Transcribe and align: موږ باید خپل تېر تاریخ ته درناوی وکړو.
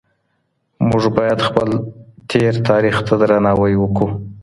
موږ 0.89 1.03
باید 1.17 1.39
خپل 1.47 1.69
تېر 2.29 2.53
تاریخ 2.69 2.95
ته 3.07 3.13
درناوی 3.21 3.73
وکړو. 3.79 4.07